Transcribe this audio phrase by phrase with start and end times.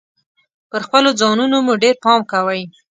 [0.69, 2.61] پر خپلو ځانونو مو ډیر پام کوﺉ.